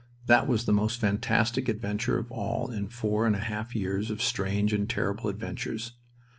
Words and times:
That 0.25 0.47
was 0.47 0.65
the 0.65 0.73
most 0.73 0.99
fantastic 0.99 1.69
adventure 1.69 2.17
of 2.17 2.31
all 2.31 2.71
in 2.71 2.87
four 2.87 3.27
and 3.27 3.35
a 3.35 3.39
half 3.39 3.75
years 3.75 4.09
of 4.09 4.19
strange 4.19 4.73
and 4.73 4.89
terrible 4.89 5.27
adventures. 5.29 5.91